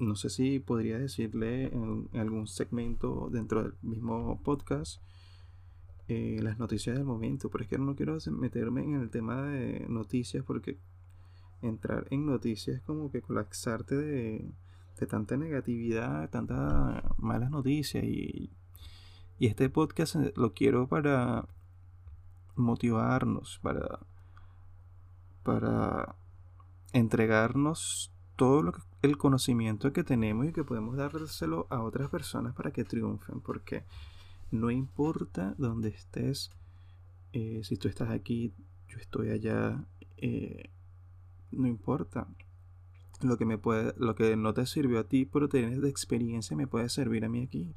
No 0.00 0.16
sé 0.16 0.30
si 0.30 0.60
podría 0.60 0.98
decirle 0.98 1.66
en, 1.66 2.08
algún 2.14 2.46
segmento 2.46 3.28
dentro 3.30 3.62
del 3.62 3.74
mismo 3.82 4.40
podcast 4.42 5.02
eh, 6.08 6.38
las 6.42 6.58
noticias 6.58 6.96
del 6.96 7.04
momento, 7.04 7.50
pero 7.50 7.64
es 7.64 7.70
que 7.70 7.78
no 7.78 7.94
quiero 7.94 8.16
meterme 8.30 8.82
en 8.82 8.94
el 8.94 9.10
tema 9.10 9.42
de 9.42 9.86
noticias 9.88 10.42
porque 10.44 10.78
entrar 11.60 12.06
en 12.10 12.26
noticias 12.26 12.76
es 12.76 12.82
como 12.82 13.10
que 13.10 13.20
colapsarte 13.20 13.96
de, 13.96 14.50
de 14.98 15.06
tanta 15.06 15.36
negatividad, 15.36 16.30
tantas 16.30 17.02
malas 17.18 17.50
noticias 17.50 18.04
y, 18.04 18.50
y 19.38 19.46
este 19.46 19.68
podcast 19.68 20.16
lo 20.36 20.54
quiero 20.54 20.88
para 20.88 21.46
motivarnos, 22.56 23.58
para, 23.62 24.00
para 25.42 26.16
entregarnos 26.92 28.12
todo 28.36 28.62
lo 28.62 28.72
que, 28.72 28.80
el 29.02 29.16
conocimiento 29.16 29.92
que 29.92 30.04
tenemos 30.04 30.46
y 30.46 30.52
que 30.52 30.64
podemos 30.64 30.96
dárselo 30.96 31.66
a 31.70 31.82
otras 31.82 32.10
personas 32.10 32.54
para 32.54 32.72
que 32.72 32.84
triunfen, 32.84 33.40
porque 33.40 33.84
no 34.50 34.70
importa 34.70 35.54
dónde 35.58 35.90
estés, 35.90 36.50
eh, 37.32 37.60
si 37.62 37.76
tú 37.76 37.88
estás 37.88 38.10
aquí, 38.10 38.52
yo 38.88 38.98
estoy 38.98 39.30
allá, 39.30 39.84
eh, 40.16 40.70
no 41.52 41.66
importa. 41.66 42.26
Lo 43.20 43.36
que, 43.36 43.44
me 43.44 43.58
puede, 43.58 43.94
lo 43.98 44.14
que 44.14 44.36
no 44.36 44.54
te 44.54 44.64
sirvió 44.64 45.00
a 45.00 45.04
ti, 45.04 45.26
pero 45.26 45.48
tienes 45.48 45.80
de 45.82 45.88
experiencia, 45.88 46.56
me 46.56 46.68
puede 46.68 46.88
servir 46.88 47.24
a 47.24 47.28
mí 47.28 47.42
aquí. 47.42 47.74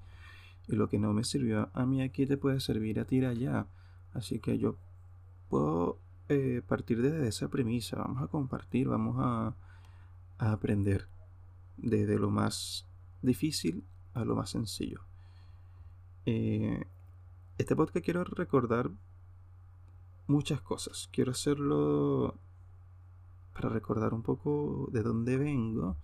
Y 0.67 0.75
lo 0.75 0.87
que 0.87 0.99
no 0.99 1.13
me 1.13 1.23
sirvió 1.23 1.69
a 1.73 1.85
mí 1.85 2.01
aquí 2.01 2.27
te 2.27 2.37
puede 2.37 2.59
servir 2.59 2.99
a 2.99 3.05
ti 3.05 3.25
allá. 3.25 3.65
Así 4.13 4.39
que 4.39 4.59
yo 4.59 4.75
puedo 5.49 5.97
eh, 6.29 6.61
partir 6.67 7.01
desde 7.01 7.27
esa 7.27 7.47
premisa. 7.49 7.97
Vamos 7.97 8.21
a 8.21 8.27
compartir, 8.27 8.87
vamos 8.87 9.15
a, 9.19 9.55
aprender 10.49 11.07
desde 11.77 12.17
lo 12.17 12.31
más 12.31 12.87
difícil 13.21 13.85
a 14.13 14.25
lo 14.25 14.35
más 14.35 14.49
sencillo. 14.49 15.01
Eh, 16.25 16.83
este 17.57 17.75
podcast 17.75 18.03
quiero 18.03 18.23
recordar 18.23 18.91
muchas 20.27 20.61
cosas. 20.61 21.09
Quiero 21.11 21.31
hacerlo 21.31 22.39
para 23.53 23.69
recordar 23.69 24.13
un 24.13 24.23
poco 24.23 24.89
de 24.91 25.03
dónde 25.03 25.37
vengo 25.37 25.97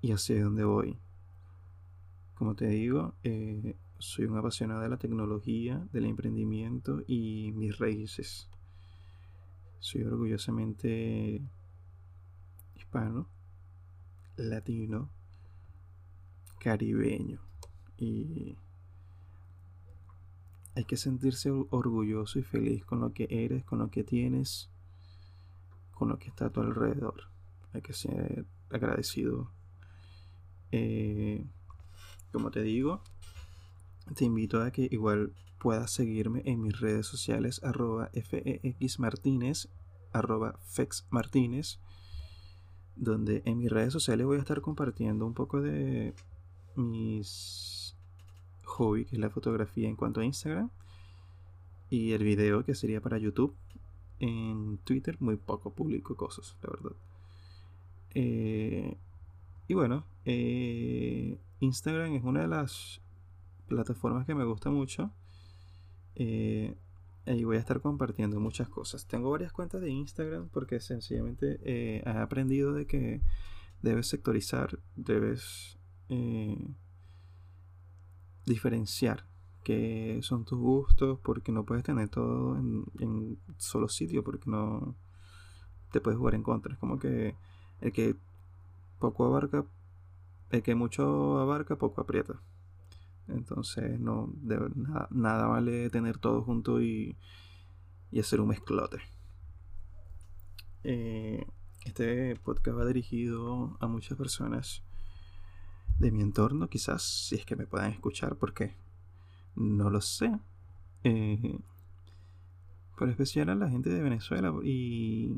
y 0.00 0.12
hacia 0.12 0.42
dónde 0.42 0.64
voy. 0.64 0.98
Como 2.34 2.54
te 2.54 2.66
digo, 2.66 3.14
eh, 3.22 3.76
soy 3.98 4.26
un 4.26 4.36
apasionado 4.36 4.80
de 4.80 4.88
la 4.88 4.96
tecnología, 4.96 5.86
del 5.92 6.06
emprendimiento 6.06 7.02
y 7.06 7.52
mis 7.52 7.78
raíces. 7.78 8.48
Soy 9.80 10.02
orgullosamente 10.02 11.42
hispano, 12.88 13.28
latino, 14.36 15.10
caribeño 16.58 17.38
y 17.98 18.56
hay 20.74 20.84
que 20.84 20.96
sentirse 20.96 21.50
orgulloso 21.50 22.38
y 22.38 22.42
feliz 22.42 22.86
con 22.86 23.00
lo 23.00 23.12
que 23.12 23.26
eres, 23.28 23.62
con 23.64 23.80
lo 23.80 23.90
que 23.90 24.04
tienes, 24.04 24.70
con 25.92 26.08
lo 26.08 26.18
que 26.18 26.28
está 26.28 26.46
a 26.46 26.50
tu 26.50 26.60
alrededor. 26.60 27.24
Hay 27.74 27.82
que 27.82 27.92
ser 27.92 28.46
agradecido. 28.70 29.50
Eh, 30.72 31.44
como 32.32 32.50
te 32.50 32.62
digo, 32.62 33.02
te 34.14 34.24
invito 34.24 34.62
a 34.62 34.70
que 34.70 34.88
igual 34.90 35.34
puedas 35.58 35.90
seguirme 35.90 36.40
en 36.46 36.62
mis 36.62 36.80
redes 36.80 37.06
sociales 37.06 37.62
arroba 37.62 38.10
fexmartinez 38.14 39.68
arroba 40.12 40.58
fexmartinez 40.64 41.80
donde 42.98 43.42
en 43.44 43.58
mis 43.58 43.70
redes 43.70 43.92
sociales 43.92 44.26
voy 44.26 44.36
a 44.36 44.40
estar 44.40 44.60
compartiendo 44.60 45.26
un 45.26 45.34
poco 45.34 45.60
de 45.60 46.14
mis 46.76 47.96
hobbies, 48.64 49.08
que 49.08 49.16
es 49.16 49.20
la 49.20 49.30
fotografía 49.30 49.88
en 49.88 49.96
cuanto 49.96 50.20
a 50.20 50.24
Instagram 50.24 50.70
y 51.90 52.12
el 52.12 52.22
video 52.22 52.64
que 52.64 52.74
sería 52.74 53.00
para 53.00 53.18
YouTube 53.18 53.54
en 54.20 54.78
Twitter 54.84 55.16
muy 55.20 55.36
poco 55.36 55.72
publico 55.72 56.16
cosas 56.16 56.56
la 56.62 56.70
verdad 56.70 56.96
eh, 58.14 58.96
y 59.68 59.74
bueno 59.74 60.04
eh, 60.24 61.38
Instagram 61.60 62.14
es 62.14 62.24
una 62.24 62.42
de 62.42 62.48
las 62.48 63.00
plataformas 63.68 64.26
que 64.26 64.34
me 64.34 64.44
gusta 64.44 64.70
mucho. 64.70 65.10
Eh, 66.14 66.76
ahí 67.28 67.44
voy 67.44 67.56
a 67.56 67.60
estar 67.60 67.80
compartiendo 67.80 68.40
muchas 68.40 68.68
cosas. 68.68 69.06
Tengo 69.06 69.30
varias 69.30 69.52
cuentas 69.52 69.80
de 69.80 69.90
Instagram 69.90 70.48
porque 70.48 70.80
sencillamente 70.80 71.58
eh, 71.62 72.02
he 72.04 72.10
aprendido 72.10 72.72
de 72.72 72.86
que 72.86 73.20
debes 73.82 74.08
sectorizar, 74.08 74.78
debes 74.96 75.78
eh, 76.08 76.58
diferenciar 78.46 79.24
qué 79.62 80.18
son 80.22 80.44
tus 80.44 80.58
gustos 80.58 81.18
porque 81.22 81.52
no 81.52 81.64
puedes 81.64 81.84
tener 81.84 82.08
todo 82.08 82.56
en, 82.56 82.84
en 82.98 83.38
solo 83.58 83.88
sitio 83.88 84.24
porque 84.24 84.50
no 84.50 84.96
te 85.92 86.00
puedes 86.00 86.18
jugar 86.18 86.34
en 86.34 86.42
contra. 86.42 86.72
Es 86.72 86.78
como 86.78 86.98
que 86.98 87.34
el 87.80 87.92
que 87.92 88.16
poco 88.98 89.26
abarca, 89.26 89.64
el 90.50 90.62
que 90.62 90.74
mucho 90.74 91.38
abarca, 91.38 91.76
poco 91.76 92.00
aprieta. 92.00 92.40
Entonces, 93.28 94.00
no, 94.00 94.32
nada, 95.10 95.46
vale 95.46 95.90
tener 95.90 96.18
todo 96.18 96.42
junto 96.42 96.80
y, 96.80 97.16
y 98.10 98.20
hacer 98.20 98.40
un 98.40 98.48
mezclote. 98.48 98.98
Eh, 100.84 101.46
este 101.84 102.36
podcast 102.36 102.78
va 102.78 102.86
dirigido 102.86 103.76
a 103.80 103.86
muchas 103.86 104.16
personas 104.16 104.82
de 105.98 106.10
mi 106.12 106.22
entorno, 106.22 106.68
quizás, 106.68 107.02
si 107.02 107.34
es 107.34 107.44
que 107.44 107.56
me 107.56 107.66
puedan 107.66 107.92
escuchar, 107.92 108.36
porque 108.36 108.74
no 109.56 109.90
lo 109.90 110.00
sé. 110.00 110.32
Eh, 111.04 111.58
pero 112.98 113.10
especial 113.10 113.48
a 113.50 113.54
la 113.54 113.68
gente 113.68 113.90
de 113.90 114.02
Venezuela 114.02 114.52
y 114.64 115.34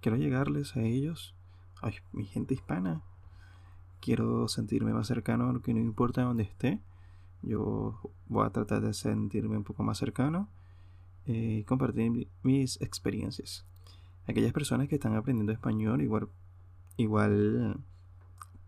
quiero 0.00 0.16
llegarles 0.16 0.76
a 0.76 0.82
ellos, 0.82 1.34
a 1.82 1.90
mi 2.12 2.24
gente 2.24 2.54
hispana, 2.54 3.02
quiero 4.04 4.48
sentirme 4.48 4.92
más 4.92 5.06
cercano, 5.06 5.62
que 5.62 5.72
no 5.72 5.80
importa 5.80 6.22
dónde 6.22 6.42
esté. 6.42 6.78
Yo 7.40 7.98
voy 8.26 8.46
a 8.46 8.50
tratar 8.50 8.82
de 8.82 8.92
sentirme 8.92 9.56
un 9.56 9.64
poco 9.64 9.82
más 9.82 9.96
cercano 9.96 10.48
eh, 11.24 11.60
y 11.60 11.64
compartir 11.64 12.28
mis 12.42 12.80
experiencias. 12.82 13.64
Aquellas 14.26 14.52
personas 14.52 14.88
que 14.88 14.96
están 14.96 15.14
aprendiendo 15.14 15.52
español, 15.52 16.02
igual, 16.02 16.28
igual 16.98 17.78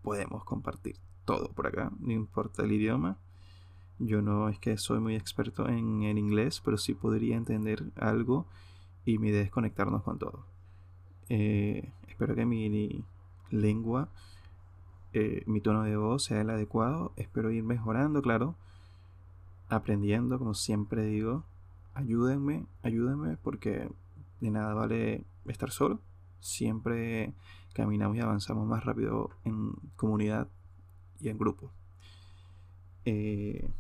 podemos 0.01 0.43
compartir 0.45 0.97
todo 1.27 1.53
por 1.53 1.67
acá, 1.67 1.93
no 1.99 2.13
importa 2.13 2.63
el 2.63 2.73
idioma. 2.73 3.19
Yo 3.99 4.23
no 4.23 4.49
es 4.49 4.59
que 4.59 4.79
soy 4.79 5.01
muy 5.01 5.17
experto 5.17 5.69
en 5.69 6.03
el 6.03 6.17
inglés, 6.17 6.63
pero 6.65 6.79
sí 6.79 6.95
podría 6.95 7.37
entender 7.37 7.85
algo 7.97 8.47
y 9.05 9.19
mi 9.19 9.29
idea 9.29 9.43
es 9.43 9.51
conectarnos 9.51 10.03
con 10.03 10.19
todo. 10.19 10.47
Eh, 11.29 11.93
espero 12.09 12.35
que 12.35 12.47
mi 12.47 13.05
lengua 13.51 14.11
eh, 15.19 15.43
mi 15.47 15.63
tono 15.63 15.83
de 15.85 15.97
voz 15.97 16.25
sea 16.25 16.43
el 16.43 16.51
adecuado. 16.51 17.13
Espero 17.17 17.51
ir 17.51 17.65
mejorando, 17.65 18.21
claro. 18.21 18.55
Aprendiendo, 19.71 20.39
como 20.39 20.53
siempre 20.53 21.07
digo. 21.07 21.45
Ayúdenme, 21.95 22.67
ayúdenme, 22.83 23.39
porque 23.39 23.89
de 24.43 24.51
nada 24.51 24.75
vale 24.75 25.25
estar 25.47 25.71
solo. 25.71 26.01
Siempre 26.41 27.33
caminamos 27.73 28.19
y 28.19 28.21
avanzamos 28.21 28.67
más 28.67 28.85
rápido 28.85 29.31
en 29.45 29.73
comunidad 29.97 30.49
y 31.19 31.31
en 31.31 31.39
grupo. 31.39 31.73
Eh, 33.07 33.71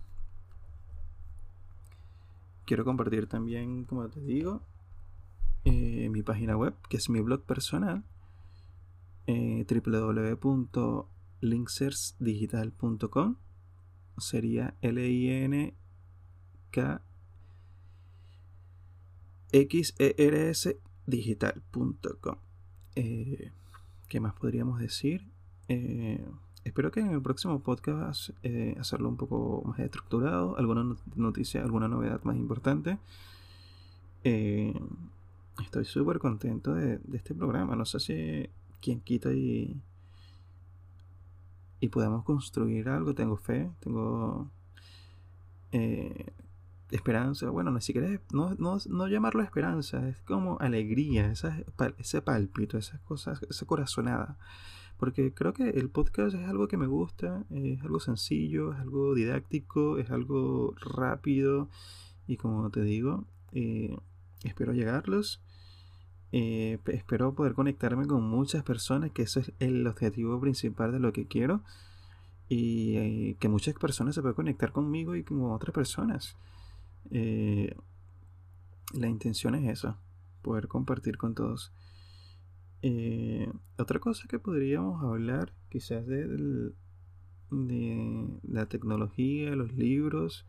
quiero 2.65 2.87
compartir 2.87 3.29
también, 3.29 3.85
como 3.85 4.09
te 4.09 4.21
digo, 4.21 4.63
eh, 5.65 6.09
mi 6.11 6.23
página 6.23 6.57
web, 6.57 6.75
que 6.89 6.97
es 6.97 7.11
mi 7.11 7.21
blog 7.21 7.43
personal, 7.43 8.05
eh, 9.27 9.67
linksersdigital.com 11.41 13.37
sería 14.19 14.75
L 14.81 15.09
I 15.09 15.31
N 15.31 15.75
K 16.71 17.03
X 19.53 19.95
E 19.99 20.15
R 20.19 20.51
S 20.51 20.79
digital.com. 21.07 22.37
Eh, 22.95 23.53
¿Qué 24.09 24.21
más 24.21 24.35
podríamos 24.35 24.81
decir? 24.81 25.27
Eh, 25.69 26.25
espero 26.65 26.91
que 26.91 27.01
en 27.01 27.11
el 27.11 27.23
próximo 27.23 27.61
podcast 27.61 28.31
eh, 28.43 28.77
hacerlo 28.79 29.09
un 29.09 29.17
poco 29.17 29.63
más 29.67 29.79
estructurado, 29.79 30.57
alguna 30.59 30.97
noticia, 31.15 31.63
alguna 31.63 31.89
novedad 31.89 32.23
más 32.25 32.37
importante. 32.37 32.99
estoy 34.23 35.85
súper 35.85 36.19
contento 36.19 36.75
de, 36.75 36.99
de, 36.99 37.17
este 37.17 37.35
programa. 37.35 37.77
No 37.77 37.85
sé 37.85 38.01
si 38.01 38.49
quien 38.81 39.01
quita 39.01 39.33
y 39.33 39.81
y 41.81 41.89
podemos 41.89 42.25
construir 42.25 42.89
algo. 42.89 43.15
Tengo 43.15 43.37
fe, 43.37 43.71
tengo 43.81 44.51
eh, 45.73 46.33
esperanza. 46.91 47.51
Bueno, 47.51 47.71
ni 47.71 47.81
siquiera 47.81 48.21
no, 48.33 48.55
no, 48.55 48.79
no, 48.89 49.09
llamarlo 49.09 49.43
esperanza, 49.43 50.09
es 50.09 50.21
como 50.23 50.59
alegría, 50.61 51.31
esa, 51.31 51.59
ese 51.99 52.23
pálpito, 52.23 52.79
esas 52.79 53.01
cosas, 53.03 53.43
esa 53.49 53.67
corazonada. 53.67 54.39
Porque 54.99 55.35
creo 55.35 55.53
que 55.53 55.69
el 55.71 55.91
podcast 55.91 56.35
es 56.35 56.49
algo 56.49 56.69
que 56.69 56.79
me 56.79 56.87
gusta, 56.87 57.45
es 57.51 57.83
algo 57.83 58.01
sencillo, 58.01 58.73
es 58.73 58.79
algo 58.81 59.15
didáctico, 59.15 59.99
es 59.99 60.11
algo 60.11 60.75
rápido. 60.81 61.69
Y 62.27 62.39
como 62.39 62.71
te 62.71 62.83
digo, 62.83 63.27
eh, 63.53 63.99
espero 64.43 64.73
llegarlos. 64.73 65.43
Eh, 66.39 66.79
espero 66.87 67.33
poder 67.35 67.55
conectarme 67.55 68.07
con 68.07 68.23
muchas 68.23 68.63
personas, 68.63 69.11
que 69.11 69.23
ese 69.23 69.41
es 69.41 69.53
el 69.59 69.87
objetivo 69.87 70.39
principal 70.39 70.93
de 70.93 71.01
lo 71.01 71.13
que 71.13 71.27
quiero. 71.27 71.63
Y 72.49 72.97
eh, 72.97 73.37
que 73.41 73.49
muchas 73.49 73.75
personas 73.75 74.15
se 74.15 74.21
puedan 74.21 74.35
conectar 74.35 74.73
conmigo 74.73 75.17
y 75.17 75.23
con 75.25 75.43
otras 75.51 75.73
personas. 75.75 76.37
la 77.11 79.09
intención 79.09 79.55
es 79.55 79.79
esa, 79.79 79.99
poder 80.43 80.69
compartir 80.69 81.17
con 81.17 81.35
todos. 81.35 81.73
otra 83.79 83.99
cosa 84.01 84.29
que 84.29 84.39
podríamos 84.39 85.03
hablar, 85.03 85.53
quizás 85.71 86.07
de, 86.07 86.73
de 87.51 88.29
la 88.43 88.67
tecnología, 88.67 89.57
los 89.57 89.73
libros, 89.75 90.45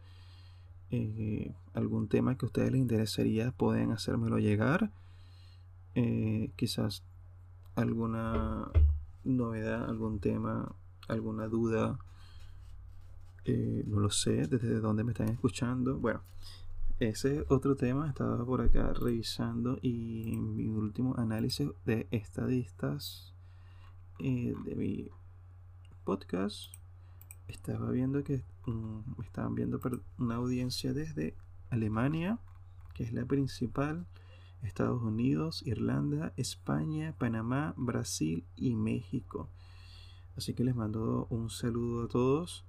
eh, 0.89 1.53
algún 1.73 2.07
tema 2.07 2.37
que 2.37 2.45
a 2.45 2.47
ustedes 2.47 2.71
les 2.71 2.81
interesaría, 2.81 3.51
pueden 3.51 3.91
hacérmelo 3.91 4.39
llegar. 4.39 4.91
Eh, 5.99 6.51
quizás 6.55 7.01
alguna 7.73 8.69
novedad, 9.23 9.89
algún 9.89 10.19
tema, 10.19 10.71
alguna 11.07 11.47
duda. 11.47 11.97
Eh, 13.45 13.83
no 13.87 13.99
lo 13.99 14.11
sé, 14.11 14.45
desde 14.45 14.79
dónde 14.79 15.03
me 15.03 15.13
están 15.13 15.29
escuchando. 15.29 15.97
Bueno, 15.97 16.21
ese 16.99 17.45
otro 17.49 17.75
tema 17.75 18.07
estaba 18.07 18.45
por 18.45 18.61
acá 18.61 18.93
revisando 18.93 19.79
y 19.81 20.35
en 20.35 20.55
mi 20.55 20.67
último 20.67 21.15
análisis 21.17 21.69
de 21.83 22.07
estadistas 22.11 23.33
de 24.19 24.75
mi 24.75 25.09
podcast 26.03 26.75
estaba 27.47 27.89
viendo 27.89 28.23
que 28.23 28.43
mm, 28.67 29.21
estaban 29.23 29.55
viendo 29.55 29.81
una 30.19 30.35
audiencia 30.35 30.93
desde 30.93 31.35
Alemania, 31.71 32.37
que 32.93 33.03
es 33.03 33.13
la 33.13 33.25
principal, 33.25 34.05
Estados 34.63 35.01
Unidos, 35.01 35.61
Irlanda, 35.65 36.33
España, 36.37 37.15
Panamá, 37.17 37.73
Brasil 37.77 38.45
y 38.55 38.75
México. 38.75 39.49
Así 40.35 40.53
que 40.53 40.63
les 40.63 40.75
mando 40.75 41.27
un 41.29 41.49
saludo 41.49 42.05
a 42.05 42.07
todos. 42.07 42.65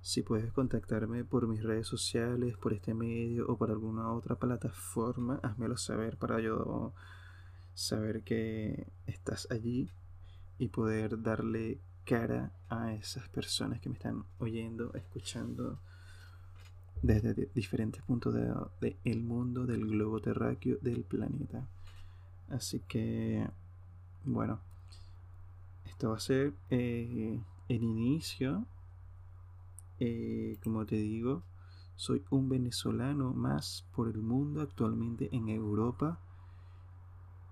Si 0.00 0.22
puedes 0.22 0.52
contactarme 0.52 1.24
por 1.24 1.46
mis 1.46 1.62
redes 1.62 1.86
sociales, 1.86 2.56
por 2.56 2.72
este 2.72 2.94
medio 2.94 3.46
o 3.48 3.56
por 3.56 3.70
alguna 3.70 4.12
otra 4.12 4.36
plataforma, 4.36 5.40
házmelo 5.42 5.76
saber 5.76 6.16
para 6.16 6.40
yo 6.40 6.92
saber 7.74 8.22
que 8.22 8.90
estás 9.06 9.48
allí 9.50 9.90
y 10.58 10.68
poder 10.68 11.22
darle 11.22 11.80
cara 12.04 12.52
a 12.68 12.94
esas 12.94 13.28
personas 13.28 13.80
que 13.80 13.88
me 13.88 13.94
están 13.94 14.24
oyendo, 14.38 14.92
escuchando 14.94 15.78
desde 17.02 17.48
diferentes 17.54 18.02
puntos 18.02 18.34
del 18.34 18.54
de, 18.80 18.96
el 19.04 19.22
mundo, 19.22 19.66
del 19.66 19.86
globo 19.86 20.20
terráqueo, 20.20 20.78
del 20.80 21.04
planeta. 21.04 21.68
Así 22.48 22.80
que, 22.88 23.48
bueno, 24.24 24.60
esto 25.86 26.10
va 26.10 26.16
a 26.16 26.20
ser 26.20 26.54
eh, 26.70 27.40
el 27.68 27.82
inicio. 27.82 28.66
Eh, 30.00 30.58
como 30.62 30.86
te 30.86 30.96
digo, 30.96 31.42
soy 31.96 32.24
un 32.30 32.48
venezolano 32.48 33.32
más 33.32 33.84
por 33.94 34.08
el 34.08 34.18
mundo 34.18 34.62
actualmente 34.62 35.28
en 35.32 35.48
Europa 35.48 36.20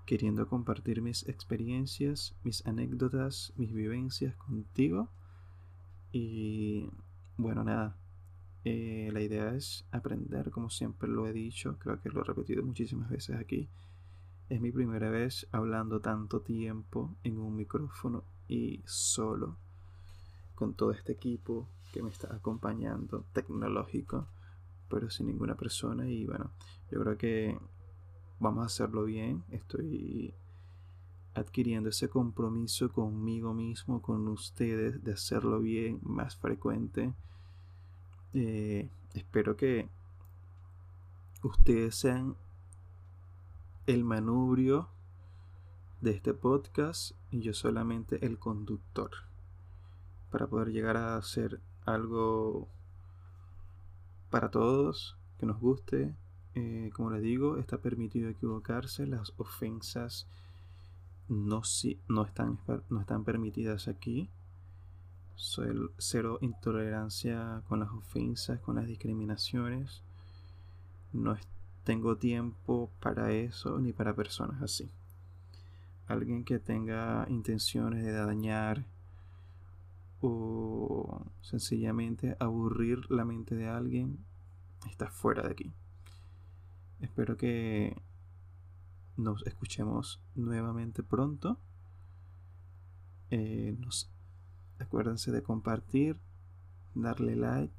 queriendo 0.07 0.49
compartir 0.49 1.03
mis 1.03 1.29
experiencias, 1.29 2.35
mis 2.45 2.65
anécdotas, 2.65 3.53
mis 3.57 3.75
vivencias 3.75 4.35
contigo. 4.37 5.11
Y 6.13 6.89
bueno, 7.37 7.65
nada, 7.65 7.97
eh, 8.69 9.11
la 9.13 9.21
idea 9.21 9.55
es 9.55 9.87
aprender, 9.93 10.51
como 10.51 10.71
siempre 10.71 11.09
lo 11.09 11.29
he 11.29 11.33
dicho, 11.33 11.79
creo 11.79 12.01
que 12.01 12.09
lo 12.09 12.23
he 12.23 12.25
repetido 12.25 12.65
muchísimas 12.65 13.09
veces 13.09 13.37
aquí. 13.37 13.69
Es 14.49 14.61
mi 14.61 14.73
primera 14.73 15.09
vez 15.09 15.47
hablando 15.53 16.01
tanto 16.01 16.41
tiempo 16.41 17.15
en 17.23 17.39
un 17.39 17.55
micrófono 17.55 18.25
y 18.49 18.83
solo, 18.85 19.57
con 20.57 20.75
todo 20.75 20.91
este 20.91 21.13
equipo 21.13 21.69
que 21.93 22.03
me 22.03 22.11
está 22.11 22.35
acompañando, 22.35 23.25
tecnológico, 23.33 24.27
pero 24.91 25.11
sin 25.11 25.29
ninguna 25.29 25.55
persona. 25.55 26.09
Y 26.09 26.27
bueno, 26.27 26.51
yo 26.91 27.01
creo 27.01 27.17
que 27.17 27.57
vamos 28.41 28.65
a 28.65 28.67
hacerlo 28.67 29.05
bien. 29.05 29.45
Estoy 29.49 30.35
adquiriendo 31.35 31.91
ese 31.91 32.09
compromiso 32.09 32.91
conmigo 32.91 33.55
mismo, 33.55 34.03
con 34.03 34.27
ustedes, 34.27 35.05
de 35.05 35.13
hacerlo 35.13 35.61
bien, 35.61 36.01
más 36.03 36.35
frecuente. 36.35 37.15
Eh, 38.35 38.89
espero 39.15 39.57
que 39.57 39.89
ustedes 41.43 41.95
sean 41.95 42.37
el 43.87 44.05
manubrio 44.05 44.89
de 46.01 46.11
este 46.11 46.35
podcast 46.35 47.13
y 47.31 47.41
yo 47.41 47.55
solamente 47.55 48.25
el 48.27 48.39
conductor 48.39 49.11
para 50.31 50.47
poder 50.47 50.69
llegar 50.69 50.97
a 50.97 51.17
hacer 51.17 51.61
algo 51.85 52.69
para 54.31 54.51
todos 54.51 55.17
que 55.39 55.47
nos 55.47 55.59
guste 55.61 56.15
eh, 56.57 56.91
como 56.95 57.11
les 57.11 57.21
digo, 57.21 57.59
está 57.59 57.83
permitido 57.83 58.31
equivocarse. 58.31 59.07
Las 59.07 59.35
ofensas 59.37 60.27
no, 61.29 61.63
si, 61.65 62.01
no, 62.09 62.25
están, 62.25 62.59
no 62.89 63.01
están 63.01 63.25
permitidas 63.25 63.89
aquí. 63.89 64.31
Cero 65.37 66.39
intolerancia 66.41 67.63
con 67.69 67.81
las 67.81 67.91
ofensas, 67.91 68.59
con 68.61 68.77
las 68.77 68.87
discriminaciones. 68.87 70.03
No 71.13 71.37
tengo 71.85 72.17
tiempo 72.17 72.91
para 73.01 73.31
eso 73.33 73.79
ni 73.79 73.93
para 73.93 74.15
personas 74.15 74.63
así. 74.63 74.91
Alguien 76.07 76.45
que 76.45 76.59
tenga 76.59 77.27
intenciones 77.29 78.03
de 78.03 78.13
dañar 78.13 78.87
o 80.21 81.27
sencillamente 81.43 82.37
aburrir 82.41 83.11
la 83.11 83.25
mente 83.25 83.55
de 83.55 83.69
alguien 83.69 84.19
está 84.89 85.11
fuera 85.11 85.43
de 85.43 85.53
aquí. 85.53 85.73
Espero 87.01 87.37
que 87.37 88.01
nos 89.17 89.47
escuchemos 89.47 90.21
nuevamente 90.35 91.03
pronto. 91.03 91.59
Eh, 93.31 93.77
acuérdense 94.79 95.33
de 95.33 95.43
compartir, 95.43 96.19
darle 96.95 97.37
like, 97.37 97.75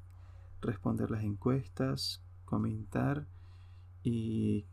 responder 0.60 1.10
las 1.10 1.24
encuestas, 1.24 2.22
comentar 2.44 3.26
y 4.02 4.66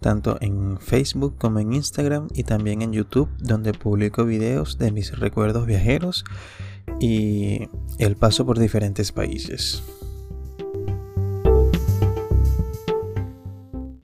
tanto 0.00 0.38
en 0.40 0.80
Facebook 0.80 1.36
como 1.38 1.60
en 1.60 1.72
Instagram 1.72 2.26
y 2.34 2.42
también 2.42 2.82
en 2.82 2.92
YouTube, 2.92 3.28
donde 3.38 3.72
publico 3.72 4.24
videos 4.24 4.76
de 4.76 4.90
mis 4.90 5.16
recuerdos 5.16 5.66
viajeros 5.66 6.24
y 6.98 7.68
el 8.00 8.16
paso 8.16 8.44
por 8.44 8.58
diferentes 8.58 9.12
países. 9.12 9.84